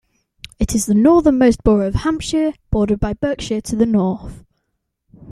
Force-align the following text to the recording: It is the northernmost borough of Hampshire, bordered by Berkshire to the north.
It 0.57 0.73
is 0.73 0.87
the 0.87 0.95
northernmost 0.95 1.63
borough 1.63 1.85
of 1.89 1.93
Hampshire, 1.93 2.53
bordered 2.71 2.99
by 2.99 3.13
Berkshire 3.13 3.61
to 3.61 3.75
the 3.75 3.85
north. 3.85 4.43